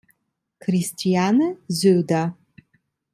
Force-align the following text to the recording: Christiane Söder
Christiane 0.59 1.61
Söder 1.69 2.33